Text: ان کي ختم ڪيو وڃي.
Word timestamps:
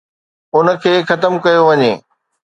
ان 0.55 0.67
کي 0.81 0.93
ختم 1.07 1.33
ڪيو 1.43 1.61
وڃي. 1.67 1.91